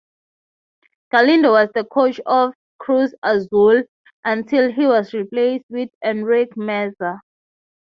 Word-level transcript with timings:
Galindo 1.11 1.51
was 1.51 1.69
the 1.75 1.83
coach 1.85 2.19
of 2.25 2.55
Cruz 2.79 3.13
Azul 3.21 3.83
until 4.25 4.71
he 4.71 4.87
was 4.87 5.13
replaced 5.13 5.65
with 5.69 5.89
Enrique 6.03 6.53
Meza. 6.57 7.19